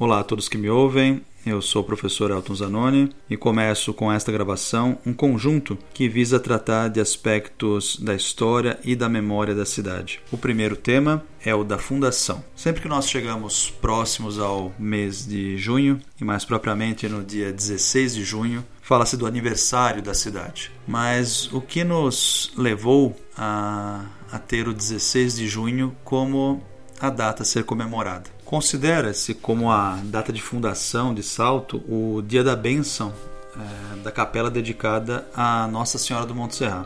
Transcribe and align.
Olá 0.00 0.20
a 0.20 0.24
todos 0.24 0.48
que 0.48 0.56
me 0.56 0.70
ouvem, 0.70 1.20
eu 1.44 1.60
sou 1.60 1.82
o 1.82 1.84
professor 1.84 2.30
Elton 2.30 2.54
Zanoni 2.54 3.10
e 3.28 3.36
começo 3.36 3.92
com 3.92 4.10
esta 4.10 4.32
gravação 4.32 4.96
um 5.04 5.12
conjunto 5.12 5.76
que 5.92 6.08
visa 6.08 6.40
tratar 6.40 6.88
de 6.88 7.02
aspectos 7.02 7.98
da 8.00 8.14
história 8.14 8.80
e 8.82 8.96
da 8.96 9.10
memória 9.10 9.54
da 9.54 9.66
cidade. 9.66 10.18
O 10.32 10.38
primeiro 10.38 10.74
tema 10.74 11.22
é 11.44 11.54
o 11.54 11.62
da 11.62 11.76
fundação. 11.76 12.42
Sempre 12.56 12.80
que 12.80 12.88
nós 12.88 13.10
chegamos 13.10 13.68
próximos 13.68 14.38
ao 14.38 14.72
mês 14.78 15.26
de 15.26 15.58
junho, 15.58 16.00
e 16.18 16.24
mais 16.24 16.46
propriamente 16.46 17.06
no 17.06 17.22
dia 17.22 17.52
16 17.52 18.14
de 18.14 18.24
junho, 18.24 18.64
fala-se 18.80 19.18
do 19.18 19.26
aniversário 19.26 20.00
da 20.00 20.14
cidade. 20.14 20.72
Mas 20.88 21.52
o 21.52 21.60
que 21.60 21.84
nos 21.84 22.54
levou 22.56 23.14
a, 23.36 24.06
a 24.32 24.38
ter 24.38 24.66
o 24.66 24.72
16 24.72 25.36
de 25.36 25.46
junho 25.46 25.94
como 26.02 26.62
a 26.98 27.10
data 27.10 27.42
a 27.42 27.46
ser 27.46 27.64
comemorada? 27.64 28.39
Considera-se 28.50 29.32
como 29.32 29.70
a 29.70 29.96
data 30.02 30.32
de 30.32 30.42
fundação 30.42 31.14
de 31.14 31.22
Salto 31.22 31.76
o 31.88 32.20
dia 32.20 32.42
da 32.42 32.56
bênção 32.56 33.14
é, 33.54 33.96
da 34.02 34.10
capela 34.10 34.50
dedicada 34.50 35.24
a 35.32 35.68
Nossa 35.68 35.98
Senhora 35.98 36.26
do 36.26 36.34
Monte 36.34 36.56
Serra, 36.56 36.84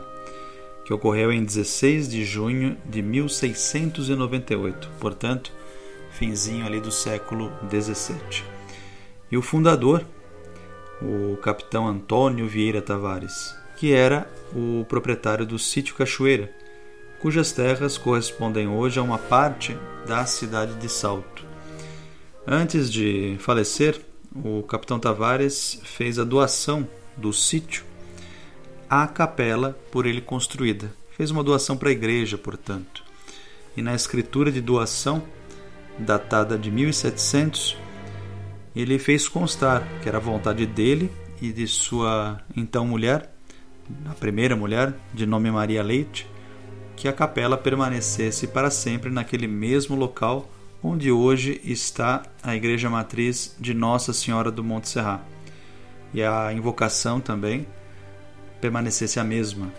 que 0.85 0.93
ocorreu 0.93 1.33
em 1.33 1.43
16 1.43 2.07
de 2.07 2.23
junho 2.23 2.77
de 2.85 3.01
1698, 3.01 4.91
portanto, 4.99 5.51
finzinho 6.11 6.67
ali 6.67 6.79
do 6.79 6.91
século 6.91 7.51
17. 7.63 8.45
E 9.31 9.35
o 9.35 9.41
fundador, 9.41 10.05
o 11.01 11.35
capitão 11.37 11.87
Antônio 11.87 12.47
Vieira 12.47 12.79
Tavares, 12.79 13.55
que 13.75 13.91
era 13.91 14.29
o 14.53 14.85
proprietário 14.85 15.47
do 15.47 15.57
sítio 15.57 15.95
Cachoeira, 15.95 16.53
cujas 17.19 17.51
terras 17.51 17.97
correspondem 17.97 18.67
hoje 18.67 18.99
a 18.99 19.01
uma 19.01 19.17
parte 19.17 19.75
da 20.05 20.27
cidade 20.27 20.75
de 20.75 20.87
Salto. 20.87 21.54
Antes 22.47 22.91
de 22.91 23.37
falecer, 23.39 23.99
o 24.35 24.61
capitão 24.61 24.99
Tavares 24.99 25.79
fez 25.83 26.19
a 26.19 26.23
doação 26.23 26.87
do 27.17 27.33
sítio 27.33 27.83
à 28.87 29.07
capela 29.07 29.75
por 29.91 30.05
ele 30.05 30.21
construída. 30.21 30.93
Fez 31.17 31.31
uma 31.31 31.43
doação 31.43 31.75
para 31.75 31.89
a 31.89 31.91
igreja, 31.91 32.37
portanto. 32.37 33.03
E 33.75 33.81
na 33.81 33.95
escritura 33.95 34.51
de 34.51 34.61
doação, 34.61 35.23
datada 35.97 36.55
de 36.55 36.69
1700, 36.69 37.77
ele 38.75 38.99
fez 38.99 39.27
constar 39.27 39.83
que 40.03 40.07
era 40.07 40.19
a 40.19 40.21
vontade 40.21 40.67
dele 40.67 41.09
e 41.41 41.51
de 41.51 41.65
sua 41.65 42.39
então 42.55 42.85
mulher, 42.85 43.33
a 44.07 44.13
primeira 44.13 44.55
mulher, 44.55 44.93
de 45.15 45.25
nome 45.25 45.49
Maria 45.49 45.81
Leite, 45.81 46.27
que 46.95 47.07
a 47.07 47.13
capela 47.13 47.57
permanecesse 47.57 48.45
para 48.45 48.69
sempre 48.69 49.09
naquele 49.09 49.47
mesmo 49.47 49.95
local 49.95 50.47
onde 50.85 51.11
hoje 51.11 51.59
está 51.63 52.21
a 52.43 52.55
igreja 52.55 52.87
matriz 52.91 53.55
de 53.59 53.73
Nossa 53.73 54.13
Senhora 54.13 54.51
do 54.51 54.63
Monte 54.63 54.87
Serra. 54.87 55.25
E 56.13 56.21
a 56.21 56.53
invocação 56.53 57.19
também 57.19 57.65
permanecesse 58.61 59.19
a 59.19 59.23
mesma. 59.23 59.73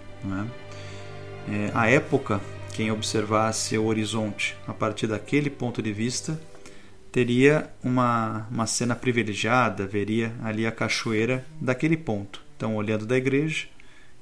É? 1.49 1.55
É, 1.55 1.71
a 1.73 1.89
época, 1.89 2.41
quem 2.75 2.91
observasse 2.91 3.79
o 3.79 3.85
horizonte 3.85 4.57
a 4.67 4.75
partir 4.75 5.07
daquele 5.07 5.49
ponto 5.49 5.81
de 5.81 5.93
vista, 5.93 6.41
teria 7.13 7.71
uma, 7.85 8.49
uma 8.51 8.67
cena 8.67 8.97
privilegiada, 8.97 9.87
veria 9.87 10.35
ali 10.43 10.67
a 10.67 10.73
cachoeira 10.73 11.47
daquele 11.61 11.97
ponto. 11.97 12.43
Então, 12.57 12.75
olhando 12.75 13.07
da 13.07 13.17
igreja 13.17 13.69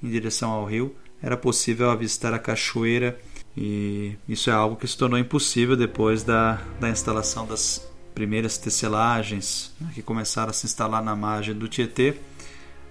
em 0.02 0.10
direção 0.10 0.50
ao 0.50 0.66
rio, 0.66 0.94
era 1.22 1.36
possível 1.36 1.88
avistar 1.88 2.34
a 2.34 2.38
cachoeira 2.38 3.18
e 3.56 4.16
isso 4.28 4.50
é 4.50 4.52
algo 4.52 4.76
que 4.76 4.86
se 4.86 4.96
tornou 4.96 5.18
impossível 5.18 5.76
depois 5.76 6.22
da, 6.22 6.60
da 6.80 6.90
instalação 6.90 7.46
das 7.46 7.88
primeiras 8.14 8.58
tecelagens 8.58 9.72
né, 9.80 9.90
que 9.94 10.02
começaram 10.02 10.50
a 10.50 10.52
se 10.52 10.66
instalar 10.66 11.02
na 11.02 11.16
margem 11.16 11.54
do 11.54 11.66
Tietê 11.68 12.16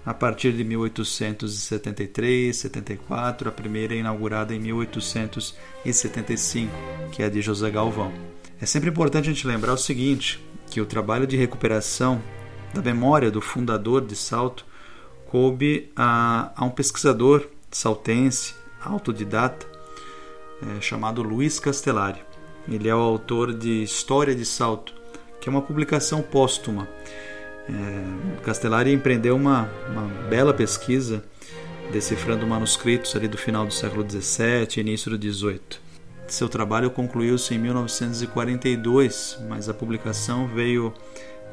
a 0.04 0.12
partir 0.12 0.52
de 0.52 0.64
1873, 0.64 2.54
74, 2.54 3.48
a 3.48 3.52
primeira 3.52 3.94
inaugurada 3.94 4.54
em 4.54 4.58
1875, 4.58 6.70
que 7.10 7.22
é 7.22 7.26
a 7.26 7.30
de 7.30 7.40
José 7.40 7.70
Galvão. 7.70 8.12
É 8.60 8.66
sempre 8.66 8.90
importante 8.90 9.30
a 9.30 9.32
gente 9.32 9.46
lembrar 9.46 9.72
o 9.72 9.78
seguinte, 9.78 10.44
que 10.70 10.78
o 10.80 10.86
trabalho 10.86 11.26
de 11.26 11.38
recuperação 11.38 12.22
da 12.74 12.82
memória 12.82 13.30
do 13.30 13.40
fundador 13.40 14.04
de 14.04 14.14
Salto 14.14 14.66
coube 15.26 15.90
a, 15.96 16.52
a 16.54 16.62
um 16.64 16.70
pesquisador 16.70 17.48
saltense, 17.70 18.54
autodidata, 18.84 19.73
é, 20.76 20.80
chamado 20.80 21.22
Luiz 21.22 21.58
Castellari. 21.58 22.20
Ele 22.68 22.88
é 22.88 22.94
o 22.94 22.98
autor 22.98 23.52
de 23.52 23.82
História 23.82 24.34
de 24.34 24.44
Salto, 24.44 24.94
que 25.40 25.48
é 25.48 25.50
uma 25.50 25.62
publicação 25.62 26.22
póstuma. 26.22 26.88
É, 27.68 28.42
Castellari 28.42 28.92
empreendeu 28.92 29.36
uma, 29.36 29.70
uma 29.88 30.06
bela 30.28 30.54
pesquisa 30.54 31.24
decifrando 31.92 32.46
manuscritos 32.46 33.14
ali 33.14 33.28
do 33.28 33.36
final 33.36 33.66
do 33.66 33.72
século 33.72 34.08
XVII 34.08 34.68
e 34.76 34.80
início 34.80 35.10
do 35.10 35.32
XVIII. 35.32 35.60
Seu 36.26 36.48
trabalho 36.48 36.90
concluiu-se 36.90 37.54
em 37.54 37.58
1942, 37.58 39.38
mas 39.48 39.68
a 39.68 39.74
publicação 39.74 40.48
veio 40.48 40.92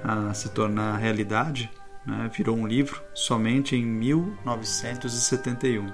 a 0.04 0.34
se 0.34 0.50
tornar 0.50 0.98
realidade, 0.98 1.70
né? 2.06 2.32
virou 2.36 2.58
um 2.58 2.66
livro 2.66 3.02
somente 3.14 3.76
em 3.76 3.86
1971. 3.86 5.88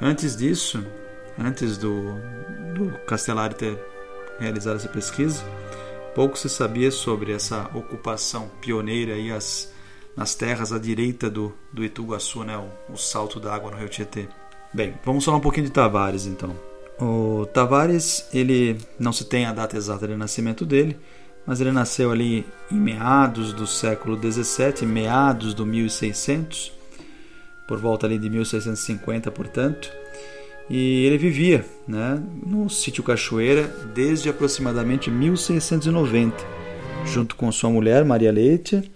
Antes 0.00 0.34
disso, 0.34 0.84
antes 1.38 1.76
do, 1.76 2.14
do 2.74 2.98
Castellari 3.06 3.54
ter 3.54 3.78
realizado 4.38 4.76
essa 4.76 4.88
pesquisa, 4.88 5.42
pouco 6.14 6.38
se 6.38 6.48
sabia 6.48 6.90
sobre 6.90 7.32
essa 7.32 7.70
ocupação 7.74 8.50
pioneira 8.60 9.16
e 9.16 9.30
as, 9.30 9.72
nas 10.16 10.34
terras 10.34 10.72
à 10.72 10.78
direita 10.78 11.28
do, 11.28 11.52
do 11.72 11.84
Ituguaçu, 11.84 12.44
né, 12.44 12.56
o, 12.56 12.92
o 12.92 12.96
salto 12.96 13.40
da 13.40 13.54
água 13.54 13.70
no 13.70 13.76
rio 13.76 13.88
Tietê. 13.88 14.28
Bem, 14.72 14.94
vamos 15.04 15.24
falar 15.24 15.36
um 15.36 15.40
pouquinho 15.40 15.66
de 15.66 15.72
Tavares 15.72 16.26
então. 16.26 16.54
O 16.98 17.46
Tavares, 17.46 18.28
ele 18.32 18.78
não 18.98 19.12
se 19.12 19.24
tem 19.24 19.46
a 19.46 19.52
data 19.52 19.76
exata 19.76 20.06
de 20.06 20.16
nascimento 20.16 20.64
dele, 20.64 20.98
mas 21.46 21.60
ele 21.60 21.72
nasceu 21.72 22.10
ali 22.10 22.46
em 22.70 22.76
meados 22.76 23.52
do 23.52 23.66
século 23.66 24.16
17, 24.16 24.86
meados 24.86 25.52
do 25.54 25.66
1600, 25.66 26.72
por 27.66 27.78
volta 27.78 28.06
ali 28.06 28.18
de 28.18 28.30
1650, 28.30 29.30
portanto 29.30 29.90
e 30.68 31.04
ele 31.04 31.18
vivia 31.18 31.64
né, 31.86 32.22
no 32.44 32.68
sítio 32.70 33.02
Cachoeira 33.02 33.66
desde 33.94 34.28
aproximadamente 34.28 35.10
1690, 35.10 36.36
junto 37.04 37.36
com 37.36 37.52
sua 37.52 37.70
mulher 37.70 38.04
Maria 38.04 38.32
Leite, 38.32 38.90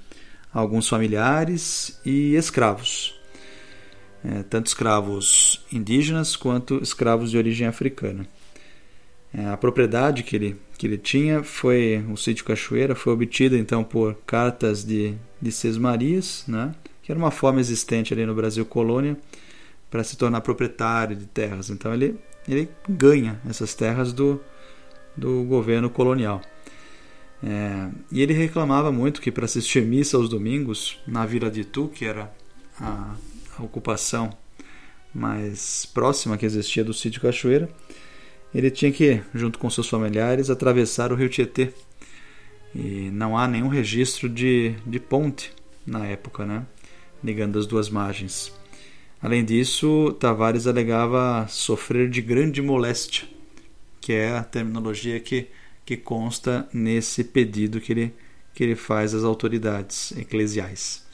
alguns 0.53 0.89
familiares 0.89 2.01
e 2.05 2.35
escravos, 2.35 3.21
é, 4.25 4.43
tanto 4.45 4.67
escravos 4.67 5.65
indígenas 5.71 6.37
quanto 6.37 6.83
escravos 6.83 7.31
de 7.31 7.37
origem 7.37 7.67
africana. 7.67 8.27
É, 9.33 9.47
a 9.47 9.57
propriedade 9.59 10.23
que 10.23 10.35
ele, 10.35 10.57
que 10.79 10.87
ele 10.87 10.97
tinha 10.97 11.43
foi 11.43 12.03
o 12.11 12.17
sítio 12.17 12.47
Cachoeira, 12.47 12.95
foi 12.95 13.13
obtida 13.13 13.59
então 13.59 13.85
por 13.85 14.15
cartas 14.27 14.83
de, 14.83 15.15
de 15.41 15.53
Sesmarias, 15.53 16.45
né, 16.49 16.75
que 17.03 17.13
era 17.13 17.19
uma 17.19 17.31
forma 17.31 17.61
existente 17.61 18.15
ali 18.15 18.25
no 18.25 18.35
Brasil 18.35 18.65
colônia 18.65 19.19
para 19.91 20.05
se 20.05 20.17
tornar 20.17 20.41
proprietário 20.41 21.17
de 21.17 21.27
terras. 21.27 21.71
Então 21.71 21.93
ele, 21.93 22.19
ele 22.47 22.69
ganha 22.89 23.41
essas 23.49 23.75
terras 23.75 24.13
do, 24.13 24.41
do 25.17 25.45
governo 25.45 25.89
colonial. 25.91 26.41
É, 27.43 27.89
e 28.11 28.21
ele 28.21 28.33
reclamava 28.33 28.91
muito 28.91 29.21
que 29.21 29.31
para 29.31 29.45
assistir 29.45 29.83
missa 29.83 30.17
aos 30.17 30.29
domingos 30.29 31.01
na 31.07 31.25
Vila 31.25 31.51
de 31.51 31.61
Itu, 31.61 31.89
que 31.89 32.05
era 32.05 32.33
a, 32.81 33.15
a 33.57 33.63
ocupação 33.63 34.31
mais 35.15 35.87
próxima 35.87 36.37
que 36.37 36.45
existia 36.45 36.85
do 36.85 36.93
sítio 36.93 37.21
Cachoeira, 37.21 37.69
ele 38.55 38.71
tinha 38.71 38.91
que, 38.91 39.23
junto 39.35 39.59
com 39.59 39.71
seus 39.71 39.89
familiares, 39.89 40.51
atravessar 40.51 41.13
o 41.13 41.15
rio 41.15 41.29
Tietê. 41.29 41.73
E 42.75 43.11
não 43.11 43.37
há 43.37 43.47
nenhum 43.47 43.69
registro 43.69 44.29
de, 44.29 44.75
de 44.87 44.99
ponte 44.99 45.53
na 45.87 46.07
época, 46.07 46.45
né? 46.45 46.67
ligando 47.23 47.59
as 47.59 47.67
duas 47.67 47.89
margens. 47.89 48.53
Além 49.21 49.45
disso, 49.45 50.13
Tavares 50.13 50.67
alegava 50.67 51.47
sofrer 51.49 52.09
de 52.09 52.23
grande 52.23 52.63
moléstia, 52.63 53.27
que 54.01 54.13
é 54.13 54.37
a 54.37 54.45
terminologia 54.45 55.19
que, 55.19 55.49
que 55.85 55.97
consta 55.97 56.69
nesse 56.73 57.25
pedido 57.25 57.81
que 57.81 57.93
ele, 57.93 58.15
que 58.55 58.63
ele 58.63 58.77
faz 58.77 59.15
às 59.15 59.25
autoridades 59.25 60.13
eclesiais, 60.13 61.05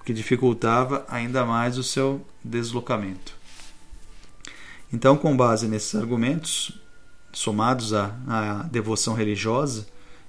o 0.00 0.04
que 0.04 0.14
dificultava 0.14 1.04
ainda 1.08 1.44
mais 1.44 1.76
o 1.76 1.82
seu 1.82 2.24
deslocamento. 2.42 3.36
Então, 4.90 5.14
com 5.18 5.36
base 5.36 5.68
nesses 5.68 5.94
argumentos, 5.94 6.80
somados 7.30 7.92
à, 7.92 8.16
à 8.26 8.62
devoção 8.64 9.12
religiosa, 9.12 9.86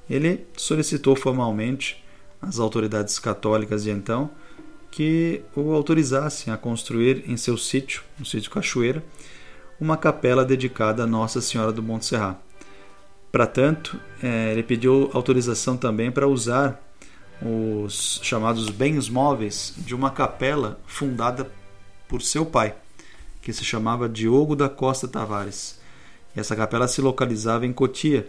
ele 0.09 0.45
solicitou 0.57 1.15
formalmente 1.15 2.03
às 2.41 2.59
autoridades 2.59 3.19
católicas 3.19 3.83
de 3.83 3.91
então 3.91 4.29
que 4.91 5.41
o 5.55 5.73
autorizassem 5.73 6.53
a 6.53 6.57
construir 6.57 7.23
em 7.27 7.37
seu 7.37 7.57
sítio, 7.57 8.03
no 8.17 8.25
sítio 8.25 8.51
Cachoeira, 8.51 9.03
uma 9.79 9.95
capela 9.95 10.43
dedicada 10.43 11.03
a 11.03 11.07
Nossa 11.07 11.41
Senhora 11.41 11.71
do 11.71 11.81
Monte 11.81 12.05
Serra. 12.05 12.39
Para 13.31 13.45
tanto, 13.45 13.99
é, 14.21 14.51
ele 14.51 14.63
pediu 14.63 15.09
autorização 15.13 15.77
também 15.77 16.11
para 16.11 16.27
usar 16.27 16.81
os 17.41 18.19
chamados 18.21 18.69
bens 18.69 19.07
móveis 19.07 19.73
de 19.77 19.95
uma 19.95 20.09
capela 20.09 20.79
fundada 20.85 21.49
por 22.07 22.21
seu 22.21 22.45
pai, 22.45 22.75
que 23.41 23.53
se 23.53 23.63
chamava 23.63 24.09
Diogo 24.09 24.55
da 24.55 24.67
Costa 24.67 25.07
Tavares. 25.07 25.79
E 26.35 26.39
essa 26.39 26.55
capela 26.55 26.87
se 26.87 27.01
localizava 27.01 27.65
em 27.65 27.71
Cotia. 27.71 28.27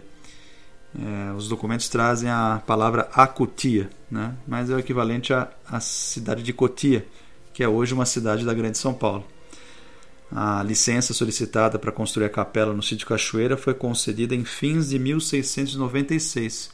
É, 0.93 1.33
os 1.33 1.47
documentos 1.47 1.87
trazem 1.87 2.29
a 2.29 2.61
palavra 2.65 3.09
Acutia, 3.13 3.89
né? 4.09 4.35
mas 4.45 4.69
é 4.69 4.75
o 4.75 4.79
equivalente 4.79 5.33
à, 5.33 5.49
à 5.65 5.79
cidade 5.79 6.43
de 6.43 6.51
Cotia, 6.51 7.05
que 7.53 7.63
é 7.63 7.67
hoje 7.67 7.93
uma 7.93 8.05
cidade 8.05 8.45
da 8.45 8.53
Grande 8.53 8.77
São 8.77 8.93
Paulo. 8.93 9.25
A 10.33 10.63
licença 10.63 11.13
solicitada 11.13 11.77
para 11.77 11.91
construir 11.91 12.25
a 12.25 12.29
capela 12.29 12.73
no 12.73 12.81
sítio 12.81 13.07
Cachoeira 13.07 13.57
foi 13.57 13.73
concedida 13.73 14.33
em 14.33 14.45
fins 14.45 14.89
de 14.89 14.99
1696 14.99 16.71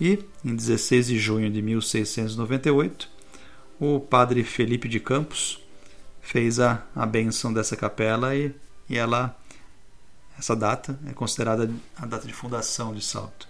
e, 0.00 0.18
em 0.44 0.54
16 0.54 1.08
de 1.08 1.18
junho 1.18 1.50
de 1.50 1.60
1698, 1.60 3.08
o 3.80 4.00
padre 4.00 4.42
Felipe 4.42 4.88
de 4.88 5.00
Campos 5.00 5.62
fez 6.20 6.60
a, 6.60 6.82
a 6.94 7.04
benção 7.04 7.52
dessa 7.52 7.76
capela 7.76 8.34
e, 8.34 8.54
e 8.88 8.96
ela 8.96 9.36
essa 10.38 10.54
data 10.54 10.98
é 11.06 11.12
considerada 11.12 11.70
a 11.96 12.06
data 12.06 12.26
de 12.26 12.32
fundação 12.32 12.94
de 12.94 13.04
Salto. 13.04 13.48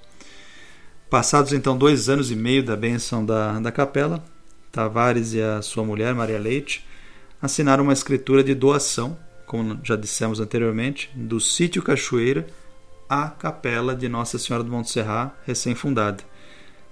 Passados 1.10 1.52
então 1.52 1.76
dois 1.76 2.08
anos 2.08 2.30
e 2.30 2.36
meio 2.36 2.62
da 2.62 2.76
benção 2.76 3.24
da, 3.24 3.58
da 3.60 3.72
capela, 3.72 4.22
Tavares 4.70 5.32
e 5.32 5.40
a 5.40 5.62
sua 5.62 5.84
mulher, 5.84 6.14
Maria 6.14 6.38
Leite, 6.38 6.86
assinaram 7.40 7.84
uma 7.84 7.92
escritura 7.92 8.44
de 8.44 8.54
doação 8.54 9.16
como 9.48 9.80
já 9.82 9.96
dissemos 9.96 10.38
anteriormente, 10.38 11.10
do 11.14 11.40
sítio 11.40 11.82
Cachoeira 11.82 12.46
à 13.08 13.30
capela 13.30 13.96
de 13.96 14.06
Nossa 14.06 14.38
Senhora 14.38 14.62
do 14.62 14.70
Monte 14.70 14.90
Serra, 14.90 15.34
recém-fundada, 15.46 16.22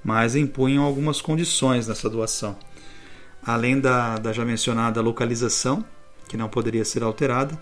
mas 0.02 0.34
impunham 0.34 0.82
algumas 0.82 1.20
condições 1.20 1.86
nessa 1.86 2.08
doação. 2.08 2.56
Além 3.44 3.78
da, 3.78 4.16
da 4.16 4.32
já 4.32 4.42
mencionada 4.42 5.02
localização, 5.02 5.84
que 6.26 6.36
não 6.36 6.48
poderia 6.48 6.84
ser 6.84 7.02
alterada, 7.02 7.56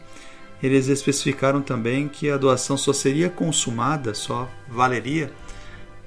eles 0.63 0.89
especificaram 0.89 1.61
também 1.61 2.09
que 2.09 2.31
a 2.31 2.37
doação 2.37 2.77
só 2.77 2.93
seria 2.93 3.29
consumada, 3.29 4.15
só 4.15 4.51
valeria, 4.69 5.31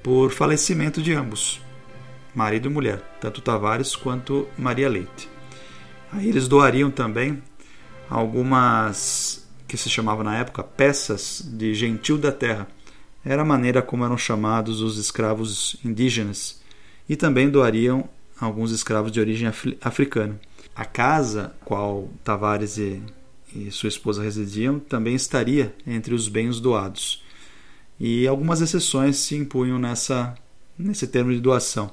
por 0.02 0.30
falecimento 0.30 1.02
de 1.02 1.12
ambos, 1.12 1.60
marido 2.34 2.68
e 2.68 2.72
mulher, 2.72 3.00
tanto 3.20 3.40
Tavares 3.40 3.94
quanto 3.94 4.48
Maria 4.56 4.88
Leite. 4.88 5.28
Aí 6.12 6.28
eles 6.28 6.48
doariam 6.48 6.90
também 6.90 7.42
algumas 8.08 9.46
que 9.66 9.76
se 9.76 9.90
chamavam 9.90 10.24
na 10.24 10.36
época 10.36 10.62
peças 10.62 11.42
de 11.44 11.74
gentil 11.74 12.16
da 12.16 12.32
terra. 12.32 12.66
Era 13.24 13.42
a 13.42 13.44
maneira 13.44 13.82
como 13.82 14.04
eram 14.04 14.16
chamados 14.16 14.80
os 14.80 14.96
escravos 14.96 15.76
indígenas 15.84 16.62
e 17.08 17.14
também 17.16 17.50
doariam 17.50 18.08
alguns 18.40 18.70
escravos 18.70 19.12
de 19.12 19.20
origem 19.20 19.48
africana. 19.82 20.40
A 20.74 20.84
casa 20.84 21.54
qual 21.64 22.08
Tavares 22.24 22.78
e, 22.78 23.02
e 23.54 23.70
sua 23.70 23.88
esposa 23.88 24.22
residiam 24.22 24.78
também 24.78 25.14
estaria 25.14 25.74
entre 25.86 26.14
os 26.14 26.28
bens 26.28 26.60
doados. 26.60 27.24
E 27.98 28.26
algumas 28.26 28.60
exceções 28.60 29.16
se 29.16 29.34
impunham 29.34 29.78
nessa, 29.78 30.34
nesse 30.78 31.06
termo 31.06 31.32
de 31.32 31.40
doação: 31.40 31.90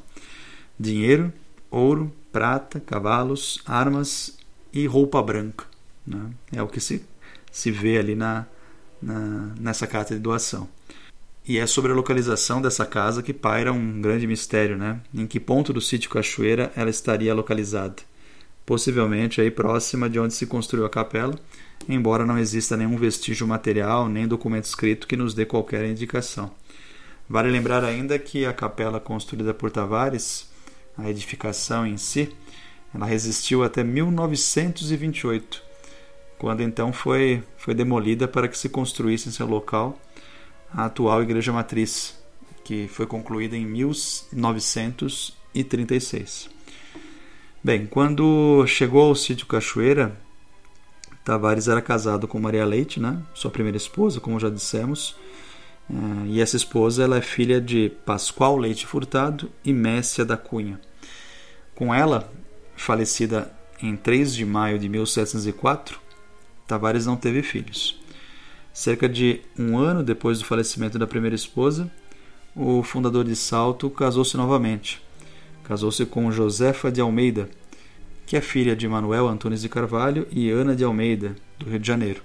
dinheiro, 0.80 1.34
ouro, 1.72 2.14
prata, 2.32 2.80
cavalos, 2.80 3.62
armas 3.66 4.38
e 4.72 4.86
roupa 4.86 5.22
branca. 5.22 5.66
Né? 6.06 6.30
É 6.52 6.62
o 6.62 6.68
que 6.68 6.80
se, 6.80 7.04
se 7.52 7.72
vê 7.72 7.98
ali 7.98 8.16
na, 8.16 8.46
na, 9.02 9.54
nessa 9.60 9.88
carta 9.88 10.14
de 10.14 10.20
doação. 10.20 10.68
E 11.48 11.60
é 11.60 11.68
sobre 11.68 11.92
a 11.92 11.96
localização 11.96 12.62
dessa 12.62 12.86
casa 12.86 13.22
que 13.22 13.34
paira 13.34 13.72
um 13.72 14.02
grande 14.02 14.26
mistério, 14.26 14.78
né? 14.78 15.00
Em 15.14 15.28
que 15.28 15.40
ponto 15.40 15.72
do 15.72 15.80
sítio 15.80 16.10
Cachoeira 16.10 16.72
ela 16.76 16.90
estaria 16.90 17.36
localizada? 17.36 18.02
Possivelmente 18.66 19.42
aí 19.42 19.52
próxima 19.52 20.10
de 20.10 20.20
onde 20.20 20.34
se 20.34 20.48
construiu 20.48 20.86
a 20.86 20.90
capela, 20.90 21.38
embora 21.88 22.26
não 22.26 22.38
exista 22.38 22.76
nenhum 22.76 22.98
vestígio 22.98 23.48
material 23.48 24.10
nem 24.10 24.28
documento 24.28 24.66
escrito 24.66 25.08
que 25.08 25.16
nos 25.16 25.36
dê 25.36 25.46
qualquer 25.46 25.86
indicação. 25.86 26.52
Vale 27.30 27.50
lembrar 27.50 27.84
ainda 27.84 28.18
que 28.18 28.46
a 28.46 28.54
capela 28.54 29.00
construída 29.00 29.54
por 29.54 29.70
Tavares, 29.72 30.50
a 30.98 31.08
edificação 31.10 31.86
em 31.86 31.98
si, 31.98 32.34
ela 32.94 33.06
resistiu 33.06 33.62
até 33.64 33.84
1928, 33.84 35.62
quando 36.38 36.62
então 36.62 36.94
foi, 36.94 37.44
foi 37.58 37.74
demolida 37.74 38.28
para 38.28 38.48
que 38.48 38.56
se 38.58 38.70
construísse 38.70 39.28
em 39.30 39.32
seu 39.32 39.48
local 39.48 40.00
a 40.72 40.86
atual 40.86 41.22
igreja 41.22 41.52
matriz, 41.52 42.18
que 42.64 42.88
foi 42.88 43.06
concluída 43.06 43.58
em 43.58 43.66
1936. 43.66 46.55
Bem, 47.66 47.88
quando 47.88 48.64
chegou 48.68 49.08
ao 49.08 49.16
sítio 49.16 49.48
Cachoeira, 49.48 50.16
Tavares 51.24 51.68
era 51.68 51.82
casado 51.82 52.28
com 52.28 52.40
Maria 52.40 52.64
Leite, 52.64 53.00
né? 53.00 53.20
sua 53.34 53.50
primeira 53.50 53.76
esposa, 53.76 54.20
como 54.20 54.40
já 54.40 54.52
dissemos. 54.52 55.16
Eh, 55.90 56.28
e 56.28 56.42
essa 56.42 56.56
esposa 56.56 57.04
ela 57.04 57.18
é 57.18 57.22
filha 57.22 57.60
de 57.60 57.92
Pascoal 58.06 58.56
Leite 58.56 58.86
Furtado 58.86 59.52
e 59.64 59.74
Messia 59.74 60.24
da 60.24 60.38
Cunha. 60.38 60.80
Com 61.74 61.92
ela, 61.92 62.32
falecida 62.76 63.52
em 63.82 63.96
3 63.96 64.36
de 64.36 64.46
maio 64.46 64.78
de 64.78 64.88
1704, 64.88 66.00
Tavares 66.68 67.08
não 67.08 67.18
teve 67.18 67.42
filhos. 67.42 68.00
Cerca 68.72 69.10
de 69.10 69.42
um 69.58 69.76
ano 69.76 70.04
depois 70.04 70.38
do 70.38 70.46
falecimento 70.46 71.00
da 71.00 71.08
primeira 71.08 71.36
esposa, 71.36 71.92
o 72.56 72.84
fundador 72.84 73.26
de 73.26 73.36
Salto 73.36 73.90
casou-se 73.90 74.38
novamente. 74.38 75.04
Casou-se 75.68 76.06
com 76.06 76.32
Josefa 76.32 76.92
de 76.92 77.02
Almeida, 77.02 77.50
que 78.26 78.38
é 78.38 78.42
filha 78.42 78.76
de 78.76 78.88
Manuel 78.88 79.28
Antunes 79.28 79.62
de 79.62 79.70
Carvalho 79.70 80.28
e 80.32 80.50
Ana 80.50 80.76
de 80.76 80.84
Almeida, 80.84 81.36
do 81.58 81.70
Rio 81.70 81.80
de 81.80 81.88
Janeiro. 81.88 82.22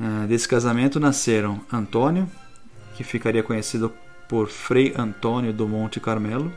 Ah, 0.00 0.26
desse 0.28 0.48
casamento 0.48 0.98
nasceram 0.98 1.60
Antônio, 1.72 2.28
que 2.96 3.04
ficaria 3.04 3.42
conhecido 3.42 3.92
por 4.28 4.48
Frei 4.48 4.92
Antônio 4.96 5.52
do 5.52 5.68
Monte 5.68 6.00
Carmelo, 6.00 6.52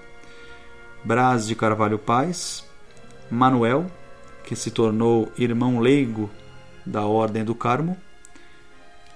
Brás 1.03 1.47
de 1.47 1.55
Carvalho 1.55 1.99
Paz, 1.99 2.65
Manuel, 3.29 3.85
que 4.43 4.55
se 4.55 4.71
tornou 4.71 5.31
irmão 5.37 5.79
leigo 5.79 6.29
da 6.85 7.05
Ordem 7.05 7.43
do 7.43 7.53
Carmo, 7.53 7.95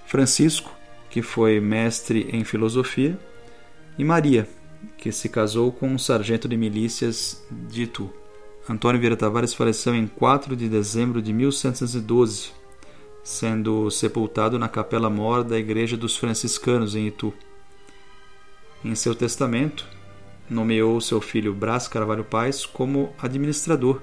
Francisco, 0.05 0.71
que 1.09 1.21
foi 1.21 1.59
mestre 1.59 2.29
em 2.31 2.43
filosofia, 2.43 3.17
e 3.97 4.03
Maria, 4.03 4.47
que 4.97 5.11
se 5.11 5.29
casou 5.29 5.71
com 5.71 5.87
um 5.87 5.97
sargento 5.97 6.47
de 6.47 6.57
milícias 6.57 7.43
de 7.51 7.83
Itu. 7.83 8.09
Antônio 8.69 8.99
Vieira 8.99 9.17
Tavares 9.17 9.53
faleceu 9.53 9.95
em 9.95 10.07
4 10.07 10.55
de 10.55 10.69
dezembro 10.69 11.21
de 11.21 11.33
1112, 11.33 12.51
sendo 13.23 13.89
sepultado 13.89 14.59
na 14.59 14.69
capela 14.69 15.09
mor 15.09 15.43
da 15.43 15.57
Igreja 15.57 15.97
dos 15.97 16.15
Franciscanos 16.15 16.95
em 16.95 17.07
Itu. 17.07 17.33
Em 18.83 18.95
seu 18.95 19.13
testamento, 19.15 19.87
nomeou 20.49 20.99
seu 21.01 21.21
filho 21.21 21.53
Brás 21.53 21.87
Carvalho 21.87 22.23
Paz 22.23 22.65
como 22.65 23.13
administrador 23.19 24.01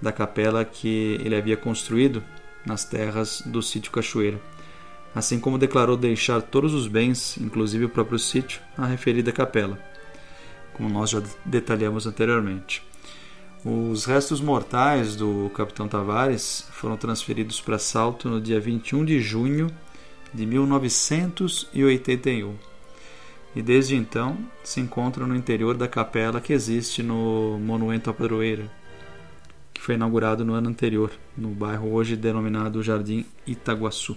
da 0.00 0.12
capela 0.12 0.64
que 0.64 1.18
ele 1.24 1.36
havia 1.36 1.56
construído 1.56 2.22
nas 2.64 2.84
terras 2.84 3.42
do 3.46 3.62
sítio 3.62 3.92
Cachoeira, 3.92 4.40
assim 5.14 5.38
como 5.38 5.58
declarou 5.58 5.96
deixar 5.96 6.42
todos 6.42 6.74
os 6.74 6.88
bens, 6.88 7.38
inclusive 7.38 7.84
o 7.84 7.88
próprio 7.88 8.18
sítio, 8.18 8.60
à 8.76 8.86
referida 8.86 9.32
capela, 9.32 9.78
como 10.76 10.90
nós 10.90 11.10
já 11.10 11.22
detalhamos 11.44 12.06
anteriormente. 12.06 12.82
Os 13.64 14.04
restos 14.04 14.40
mortais 14.40 15.16
do 15.16 15.50
capitão 15.54 15.88
Tavares 15.88 16.68
foram 16.70 16.96
transferidos 16.96 17.60
para 17.60 17.78
Salto 17.78 18.28
no 18.28 18.40
dia 18.40 18.60
21 18.60 19.04
de 19.04 19.20
junho 19.20 19.68
de 20.32 20.44
1981 20.44 22.56
e 23.56 23.62
desde 23.62 23.96
então 23.96 24.36
se 24.62 24.80
encontram 24.80 25.26
no 25.26 25.34
interior 25.34 25.78
da 25.78 25.88
capela 25.88 26.42
que 26.42 26.52
existe 26.52 27.02
no 27.02 27.58
Monumento 27.58 28.10
à 28.10 28.12
Padroeira, 28.12 28.70
que 29.72 29.80
foi 29.80 29.94
inaugurado 29.94 30.44
no 30.44 30.52
ano 30.52 30.68
anterior, 30.68 31.10
no 31.34 31.48
bairro 31.48 31.90
hoje 31.90 32.16
denominado 32.16 32.82
Jardim 32.82 33.24
Itaguaçu. 33.46 34.14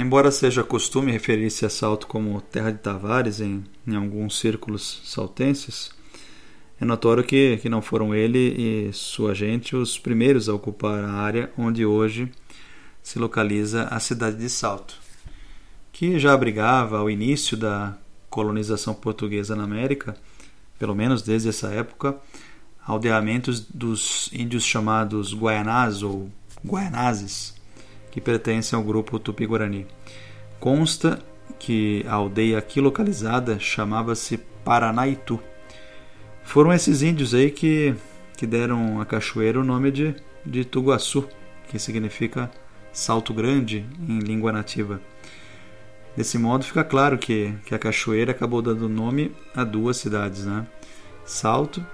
Embora 0.00 0.30
seja 0.30 0.64
costume 0.64 1.12
referir-se 1.12 1.66
a 1.66 1.68
Salto 1.68 2.06
como 2.06 2.40
Terra 2.40 2.70
de 2.70 2.78
Tavares 2.78 3.38
em, 3.38 3.62
em 3.86 3.94
alguns 3.94 4.38
círculos 4.38 5.02
saltenses, 5.04 5.90
é 6.80 6.86
notório 6.86 7.22
que, 7.22 7.58
que 7.58 7.68
não 7.68 7.82
foram 7.82 8.14
ele 8.14 8.88
e 8.88 8.92
sua 8.94 9.34
gente 9.34 9.76
os 9.76 9.98
primeiros 9.98 10.48
a 10.48 10.54
ocupar 10.54 11.04
a 11.04 11.12
área 11.12 11.52
onde 11.54 11.84
hoje 11.84 12.32
se 13.02 13.18
localiza 13.18 13.88
a 13.88 14.00
cidade 14.00 14.38
de 14.38 14.48
Salto, 14.48 14.96
que 15.92 16.18
já 16.18 16.32
abrigava 16.32 16.98
ao 16.98 17.10
início 17.10 17.54
da 17.54 17.94
colonização 18.30 18.94
portuguesa 18.94 19.54
na 19.54 19.64
América, 19.64 20.16
pelo 20.78 20.94
menos 20.94 21.20
desde 21.20 21.50
essa 21.50 21.74
época, 21.74 22.16
aldeamentos 22.86 23.60
dos 23.60 24.30
índios 24.32 24.64
chamados 24.64 25.34
Guaianás 25.34 26.02
ou 26.02 26.30
Guaianazes, 26.64 27.59
que 28.10 28.20
pertencem 28.20 28.76
ao 28.76 28.84
grupo 28.84 29.18
Tupi-Guarani. 29.18 29.86
Consta 30.58 31.18
que 31.58 32.04
a 32.08 32.14
aldeia 32.14 32.58
aqui 32.58 32.80
localizada 32.80 33.58
chamava-se 33.58 34.38
Paranaitu. 34.64 35.40
Foram 36.42 36.72
esses 36.72 37.02
índios 37.02 37.34
aí 37.34 37.50
que, 37.50 37.94
que 38.36 38.46
deram 38.46 39.00
à 39.00 39.06
cachoeira 39.06 39.60
o 39.60 39.64
nome 39.64 39.90
de, 39.90 40.14
de 40.44 40.64
Tuguaçu, 40.64 41.28
que 41.68 41.78
significa 41.78 42.50
Salto 42.92 43.32
Grande 43.32 43.86
em 44.08 44.18
língua 44.18 44.52
nativa. 44.52 45.00
Desse 46.16 46.36
modo 46.38 46.64
fica 46.64 46.82
claro 46.82 47.16
que, 47.16 47.54
que 47.64 47.74
a 47.74 47.78
cachoeira 47.78 48.32
acabou 48.32 48.60
dando 48.60 48.88
nome 48.88 49.32
a 49.54 49.62
duas 49.62 49.96
cidades, 49.96 50.44
né? 50.44 50.66
Salto, 51.24 51.84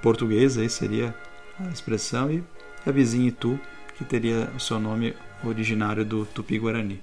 português 0.00 0.56
aí 0.56 0.70
seria 0.70 1.14
a 1.58 1.68
expressão, 1.68 2.30
e 2.30 2.44
a 2.86 2.90
vizinha 2.92 3.28
Itu, 3.28 3.58
que 3.98 4.04
teria 4.04 4.48
o 4.56 4.60
seu 4.60 4.78
nome 4.78 5.14
originário 5.44 6.04
do 6.04 6.24
Tupi-Guarani. 6.26 7.00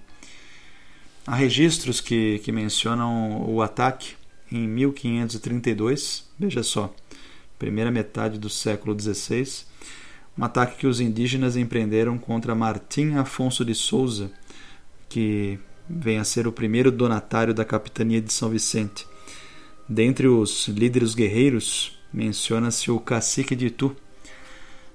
Há 1.25 1.35
registros 1.35 1.99
que, 1.99 2.39
que 2.39 2.51
mencionam 2.51 3.43
o 3.49 3.61
ataque 3.61 4.15
em 4.51 4.67
1532, 4.67 6.25
veja 6.39 6.63
só, 6.63 6.93
primeira 7.59 7.91
metade 7.91 8.39
do 8.39 8.49
século 8.49 8.97
XVI, 8.97 9.65
um 10.37 10.43
ataque 10.45 10.77
que 10.77 10.87
os 10.87 11.01
indígenas 11.01 11.57
empreenderam 11.57 12.17
contra 12.17 12.55
Martim 12.55 13.15
Afonso 13.15 13.65
de 13.65 13.73
Souza, 13.73 14.31
que 15.09 15.59
vem 15.89 16.19
a 16.19 16.23
ser 16.23 16.47
o 16.47 16.51
primeiro 16.51 16.91
donatário 16.91 17.53
da 17.53 17.65
capitania 17.65 18.21
de 18.21 18.31
São 18.31 18.49
Vicente. 18.49 19.05
Dentre 19.89 20.27
os 20.27 20.67
líderes 20.67 21.15
guerreiros, 21.15 21.97
menciona-se 22.13 22.91
o 22.91 22.99
cacique 22.99 23.55
de 23.55 23.67
Itu. 23.67 23.95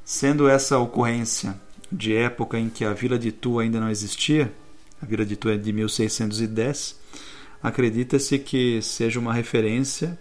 Sendo 0.05 0.49
essa 0.49 0.79
ocorrência 0.79 1.59
de 1.93 2.15
época 2.15 2.59
em 2.59 2.71
que 2.71 2.85
a 2.85 2.93
vila 2.95 3.19
de 3.19 3.29
Itu 3.29 3.59
ainda 3.59 3.79
não 3.79 3.91
existia, 3.91 4.51
a 5.03 5.07
Vila 5.07 5.27
de 5.27 5.35
Itu 5.35 5.49
é 5.49 5.57
de 5.57 5.73
1610. 5.73 7.01
Acredita-se 7.61 8.39
que 8.39 8.81
seja 8.81 9.19
uma 9.19 9.35
referência 9.35 10.17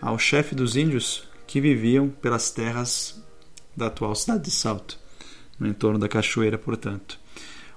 ao 0.00 0.18
chefe 0.18 0.54
dos 0.54 0.74
índios 0.74 1.28
que 1.46 1.60
viviam 1.60 2.08
pelas 2.08 2.50
terras 2.50 3.22
da 3.76 3.88
atual 3.88 4.14
cidade 4.14 4.44
de 4.44 4.50
Salto, 4.50 4.98
no 5.58 5.68
entorno 5.68 5.98
da 5.98 6.08
cachoeira, 6.08 6.56
portanto. 6.56 7.18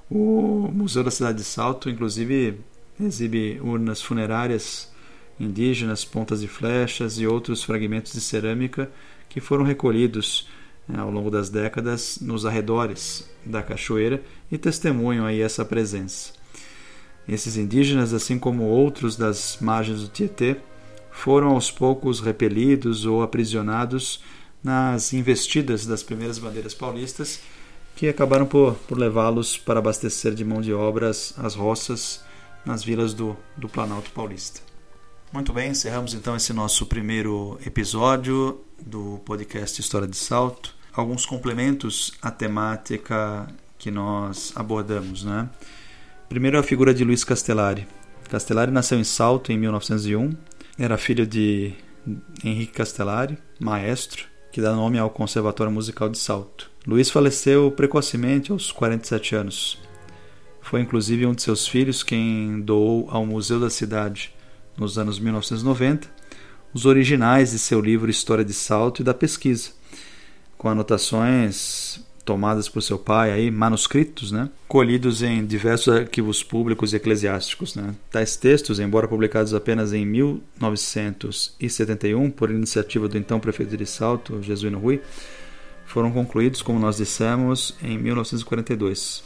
O 0.09 0.71
Museu 0.73 1.03
da 1.03 1.11
Cidade 1.11 1.39
de 1.39 1.43
Salto, 1.43 1.89
inclusive, 1.89 2.59
exibe 2.99 3.59
urnas 3.61 4.01
funerárias 4.01 4.91
indígenas, 5.39 6.03
pontas 6.03 6.41
de 6.41 6.47
flechas 6.47 7.19
e 7.19 7.27
outros 7.27 7.63
fragmentos 7.63 8.13
de 8.13 8.21
cerâmica 8.21 8.89
que 9.27 9.39
foram 9.39 9.63
recolhidos 9.63 10.47
ao 10.97 11.11
longo 11.11 11.29
das 11.29 11.49
décadas 11.49 12.17
nos 12.21 12.45
arredores 12.45 13.29
da 13.45 13.61
cachoeira 13.61 14.23
e 14.51 14.57
testemunham 14.57 15.25
aí 15.25 15.41
essa 15.41 15.63
presença. 15.63 16.33
Esses 17.27 17.57
indígenas, 17.57 18.13
assim 18.13 18.39
como 18.39 18.63
outros 18.63 19.15
das 19.15 19.57
margens 19.61 20.01
do 20.01 20.07
Tietê, 20.07 20.57
foram 21.11 21.49
aos 21.49 21.69
poucos 21.69 22.19
repelidos 22.19 23.05
ou 23.05 23.21
aprisionados 23.21 24.23
nas 24.63 25.13
investidas 25.13 25.85
das 25.85 26.01
primeiras 26.01 26.39
bandeiras 26.39 26.73
paulistas, 26.73 27.39
que 27.95 28.07
acabaram 28.07 28.45
por, 28.45 28.73
por 28.87 28.97
levá-los 28.97 29.57
para 29.57 29.79
abastecer 29.79 30.33
de 30.33 30.43
mão 30.43 30.61
de 30.61 30.73
obras 30.73 31.33
as 31.37 31.53
roças 31.53 32.23
nas 32.65 32.83
vilas 32.83 33.13
do, 33.13 33.37
do 33.55 33.69
Planalto 33.69 34.11
Paulista. 34.11 34.61
Muito 35.31 35.53
bem, 35.53 35.71
encerramos 35.71 36.13
então 36.13 36.35
esse 36.35 36.51
nosso 36.51 36.85
primeiro 36.87 37.59
episódio 37.65 38.61
do 38.81 39.19
podcast 39.23 39.79
História 39.79 40.07
de 40.07 40.17
Salto 40.17 40.78
alguns 40.93 41.25
complementos 41.25 42.13
à 42.21 42.31
temática 42.31 43.47
que 43.77 43.89
nós 43.89 44.53
abordamos. 44.55 45.23
Né? 45.23 45.49
Primeiro 46.27 46.59
a 46.59 46.63
figura 46.63 46.93
de 46.93 47.03
Luiz 47.03 47.23
Castellari. 47.23 47.87
Castellari 48.29 48.71
nasceu 48.71 48.99
em 48.99 49.03
Salto 49.03 49.51
em 49.51 49.57
1901, 49.57 50.35
era 50.77 50.97
filho 50.97 51.25
de 51.25 51.73
Henrique 52.43 52.73
Castellari, 52.73 53.37
maestro, 53.59 54.25
que 54.51 54.61
dá 54.61 54.73
nome 54.73 54.99
ao 54.99 55.09
Conservatório 55.09 55.71
Musical 55.71 56.09
de 56.09 56.17
Salto. 56.17 56.69
Luiz 56.85 57.09
faleceu 57.09 57.71
precocemente 57.71 58.51
aos 58.51 58.71
47 58.71 59.35
anos. 59.35 59.79
Foi 60.61 60.81
inclusive 60.81 61.25
um 61.25 61.33
de 61.33 61.41
seus 61.41 61.67
filhos 61.67 62.03
quem 62.03 62.61
doou 62.61 63.07
ao 63.09 63.25
Museu 63.25 63.59
da 63.59 63.69
Cidade, 63.69 64.33
nos 64.77 64.97
anos 64.97 65.19
1990, 65.19 66.07
os 66.73 66.85
originais 66.85 67.51
de 67.51 67.59
seu 67.59 67.81
livro 67.81 68.09
História 68.09 68.45
de 68.45 68.53
Salto 68.53 69.01
e 69.01 69.03
da 69.03 69.13
Pesquisa, 69.13 69.71
com 70.59 70.69
anotações 70.69 71.99
tomadas 72.25 72.67
por 72.69 72.81
seu 72.81 72.99
pai, 72.99 73.31
aí, 73.31 73.49
manuscritos, 73.49 74.31
né, 74.31 74.51
colhidos 74.67 75.23
em 75.23 75.43
diversos 75.43 75.91
arquivos 75.91 76.43
públicos 76.43 76.93
e 76.93 76.97
eclesiásticos. 76.97 77.73
Né. 77.75 77.95
Tais 78.11 78.35
textos, 78.35 78.79
embora 78.79 79.07
publicados 79.07 79.55
apenas 79.55 79.91
em 79.93 80.05
1971 80.05 82.29
por 82.29 82.51
iniciativa 82.51 83.07
do 83.07 83.17
então 83.17 83.39
prefeito 83.39 83.75
de 83.75 83.87
Salto, 83.87 84.43
Jesuíno 84.43 84.77
Rui, 84.77 85.01
foram 85.87 86.11
concluídos, 86.11 86.61
como 86.61 86.77
nós 86.77 86.97
dissemos, 86.97 87.75
em 87.81 87.97
1942. 87.97 89.23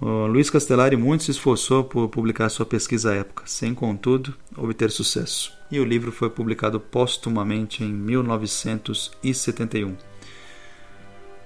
O 0.00 0.26
Luiz 0.26 0.48
Castellari 0.48 0.96
muito 0.96 1.24
se 1.24 1.32
esforçou 1.32 1.84
por 1.84 2.08
publicar 2.08 2.48
sua 2.50 2.64
pesquisa 2.64 3.10
à 3.10 3.16
época, 3.16 3.42
sem, 3.46 3.74
contudo, 3.74 4.34
obter 4.56 4.90
sucesso. 4.90 5.52
E 5.70 5.78
o 5.80 5.84
livro 5.84 6.10
foi 6.12 6.30
publicado 6.30 6.80
póstumamente 6.80 7.82
em 7.82 7.92
1971. 7.92 10.15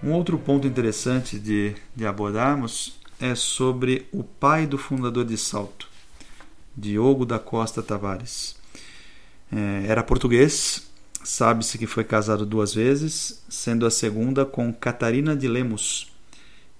Um 0.02 0.12
outro 0.12 0.38
ponto 0.38 0.66
interessante 0.66 1.38
de, 1.38 1.74
de 1.94 2.06
abordarmos 2.06 2.98
é 3.20 3.34
sobre 3.34 4.08
o 4.10 4.24
pai 4.24 4.66
do 4.66 4.78
fundador 4.78 5.26
de 5.26 5.36
Salto, 5.36 5.86
Diogo 6.74 7.26
da 7.26 7.38
Costa 7.38 7.82
Tavares. 7.82 8.56
É, 9.52 9.84
era 9.86 10.02
português, 10.02 10.90
sabe-se 11.22 11.76
que 11.76 11.86
foi 11.86 12.02
casado 12.02 12.46
duas 12.46 12.72
vezes, 12.72 13.44
sendo 13.46 13.84
a 13.84 13.90
segunda 13.90 14.46
com 14.46 14.72
Catarina 14.72 15.36
de 15.36 15.46
Lemos, 15.46 16.10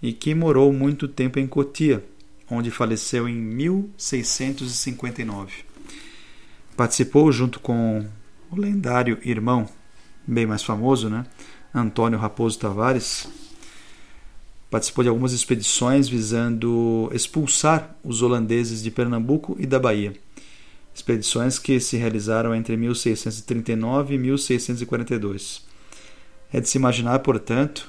e 0.00 0.14
que 0.14 0.34
morou 0.34 0.72
muito 0.72 1.06
tempo 1.06 1.38
em 1.38 1.46
Cotia, 1.46 2.02
onde 2.50 2.70
faleceu 2.70 3.28
em 3.28 3.34
1659. 3.34 5.52
Participou 6.74 7.30
junto 7.30 7.60
com 7.60 8.08
o 8.50 8.58
lendário 8.58 9.18
irmão, 9.22 9.68
bem 10.26 10.46
mais 10.46 10.62
famoso, 10.62 11.10
né? 11.10 11.26
Antônio 11.74 12.18
Raposo 12.18 12.58
Tavares, 12.58 13.28
participou 14.70 15.02
de 15.02 15.08
algumas 15.08 15.32
expedições 15.32 16.08
visando 16.08 17.10
expulsar 17.12 17.96
os 18.04 18.22
holandeses 18.22 18.82
de 18.82 18.90
Pernambuco 18.90 19.56
e 19.58 19.66
da 19.66 19.78
Bahia. 19.78 20.12
Expedições 20.94 21.58
que 21.58 21.80
se 21.80 21.96
realizaram 21.96 22.54
entre 22.54 22.76
1639 22.76 24.14
e 24.14 24.18
1642. 24.18 25.64
É 26.52 26.60
de 26.60 26.68
se 26.68 26.78
imaginar, 26.78 27.20
portanto, 27.20 27.88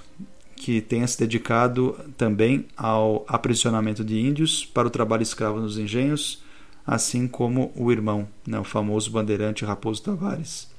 que 0.56 0.80
tenha 0.80 1.08
se 1.08 1.18
dedicado 1.18 2.00
também 2.16 2.68
ao 2.78 3.26
aprisionamento 3.28 4.04
de 4.04 4.20
índios 4.20 4.64
para 4.64 4.88
o 4.88 4.92
trabalho 4.92 5.24
escravo 5.24 5.60
nos 5.60 5.78
engenhos, 5.78 6.44
assim 6.86 7.28
como 7.28 7.72
o 7.76 7.92
irmão, 7.92 8.28
né, 8.46 8.60
o 8.60 8.64
famoso 8.64 9.10
bandeirante 9.10 9.66
Raposo 9.66 10.04
Tavares. 10.04 10.71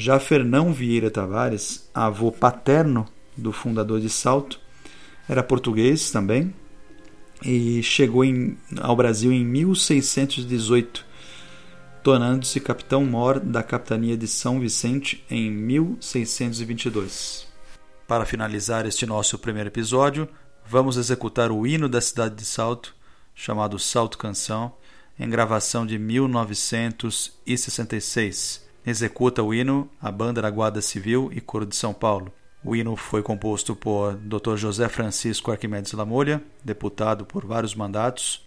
Já 0.00 0.18
Fernão 0.18 0.72
Vieira 0.72 1.10
Tavares, 1.10 1.90
avô 1.92 2.32
paterno 2.32 3.06
do 3.36 3.52
fundador 3.52 4.00
de 4.00 4.08
Salto, 4.08 4.58
era 5.28 5.42
português 5.42 6.10
também 6.10 6.54
e 7.44 7.82
chegou 7.82 8.24
em, 8.24 8.56
ao 8.80 8.96
Brasil 8.96 9.30
em 9.30 9.44
1618, 9.44 11.04
tornando-se 12.02 12.58
capitão-mor 12.60 13.38
da 13.38 13.62
capitania 13.62 14.16
de 14.16 14.26
São 14.26 14.58
Vicente 14.58 15.22
em 15.30 15.50
1622. 15.50 17.46
Para 18.08 18.24
finalizar 18.24 18.86
este 18.86 19.04
nosso 19.04 19.38
primeiro 19.38 19.68
episódio, 19.68 20.26
vamos 20.66 20.96
executar 20.96 21.52
o 21.52 21.66
hino 21.66 21.90
da 21.90 22.00
cidade 22.00 22.36
de 22.36 22.46
Salto, 22.46 22.96
chamado 23.34 23.78
Salto 23.78 24.16
Canção, 24.16 24.72
em 25.18 25.28
gravação 25.28 25.84
de 25.84 25.98
1966 25.98 28.69
executa 28.84 29.42
o 29.42 29.52
hino 29.52 29.88
a 30.00 30.10
Banda 30.10 30.42
da 30.42 30.50
Guarda 30.50 30.80
Civil 30.80 31.30
e 31.32 31.40
Coro 31.40 31.66
de 31.66 31.76
São 31.76 31.92
Paulo. 31.92 32.32
O 32.62 32.76
hino 32.76 32.94
foi 32.94 33.22
composto 33.22 33.74
por 33.74 34.16
Dr. 34.16 34.56
José 34.56 34.88
Francisco 34.88 35.50
Arquimedes 35.50 35.92
Lamolha, 35.92 36.42
deputado 36.62 37.24
por 37.24 37.46
vários 37.46 37.74
mandatos. 37.74 38.46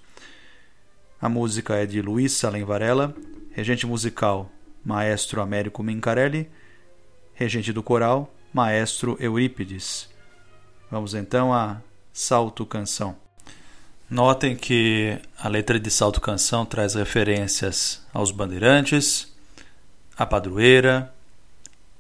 A 1.20 1.28
música 1.28 1.76
é 1.76 1.86
de 1.86 2.02
Luiz 2.02 2.34
Salem 2.34 2.64
Varela, 2.64 3.16
regente 3.52 3.88
musical 3.88 4.52
Maestro 4.86 5.42
Américo 5.42 5.82
Mincarelli, 5.82 6.50
regente 7.34 7.74
do 7.74 7.82
coral 7.82 8.32
Maestro 8.54 9.18
Eurípides. 9.20 10.10
Vamos 10.92 11.16
então 11.16 11.52
a 11.52 11.82
Salto 12.12 12.66
Canção. 12.68 13.16
Notem 14.08 14.56
que 14.56 15.18
a 15.40 15.48
letra 15.48 15.80
de 15.80 15.90
Salto 15.90 16.22
Canção 16.22 16.68
traz 16.68 16.94
referências 16.94 18.06
aos 18.14 18.30
bandeirantes, 18.30 19.33
a 20.18 20.26
padroeira, 20.26 21.14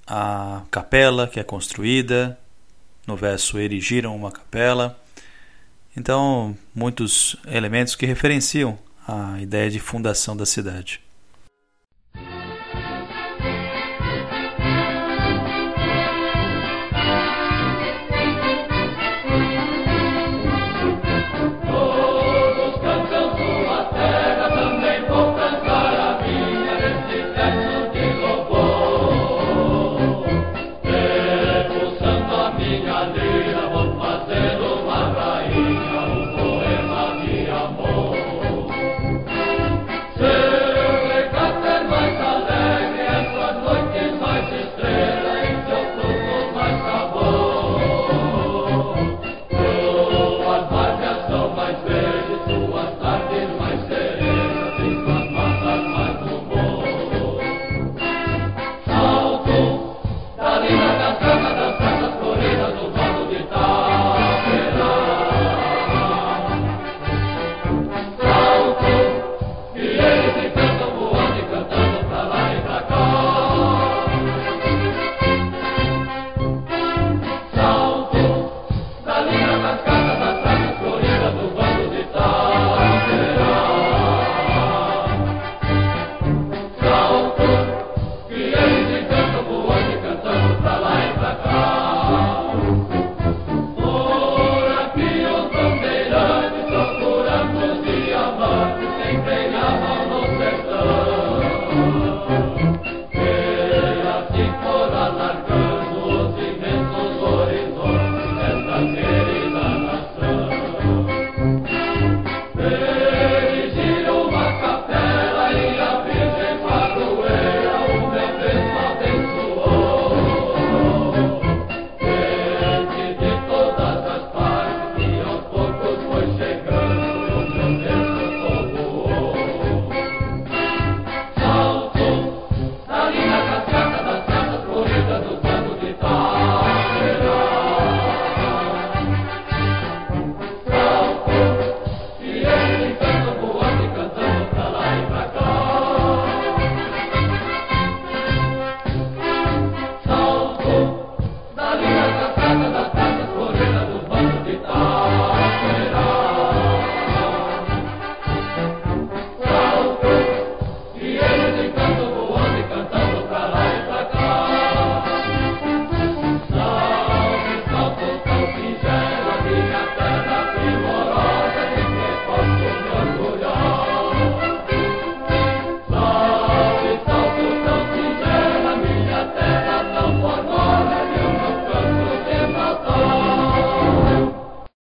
a 0.06 0.64
capela 0.70 1.28
que 1.28 1.40
é 1.40 1.44
construída. 1.44 2.38
No 3.06 3.16
verso, 3.16 3.60
erigiram 3.60 4.16
uma 4.16 4.32
capela. 4.32 5.00
Então, 5.96 6.56
muitos 6.74 7.36
elementos 7.46 7.96
que 7.96 8.06
referenciam 8.06 8.78
a 9.08 9.40
ideia 9.42 9.70
de 9.70 9.80
fundação 9.80 10.36
da 10.36 10.46
cidade. 10.46 11.02